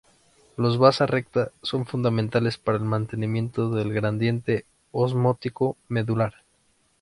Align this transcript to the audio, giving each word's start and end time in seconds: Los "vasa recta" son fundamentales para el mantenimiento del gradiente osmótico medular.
Los 0.57 0.79
"vasa 0.79 1.05
recta" 1.05 1.51
son 1.61 1.85
fundamentales 1.85 2.57
para 2.57 2.79
el 2.79 2.83
mantenimiento 2.83 3.69
del 3.69 3.93
gradiente 3.93 4.65
osmótico 4.91 5.77
medular. 5.89 6.43